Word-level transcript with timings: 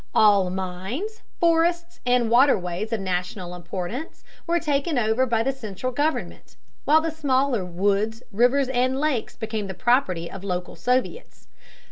All 0.15 0.49
mines, 0.49 1.21
forests, 1.39 1.99
and 2.07 2.31
waterways 2.31 2.91
of 2.91 2.99
national 2.99 3.53
importance 3.53 4.23
were 4.47 4.59
taken 4.59 4.97
over 4.97 5.27
by 5.27 5.43
the 5.43 5.51
central 5.51 5.91
government, 5.91 6.55
while 6.85 7.01
the 7.01 7.11
smaller 7.11 7.63
woods, 7.63 8.23
rivers, 8.31 8.69
and 8.69 8.99
lakes 8.99 9.35
became 9.35 9.67
the 9.67 9.75
property 9.75 10.31
of 10.31 10.41
the 10.41 10.47
local 10.47 10.75
Soviets. 10.75 11.47